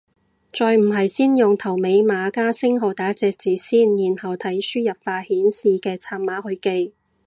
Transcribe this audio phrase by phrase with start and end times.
[0.51, 6.95] 再唔係先用頭尾碼加星號打隻字先，然後睇輸入法顯示嘅拆碼去記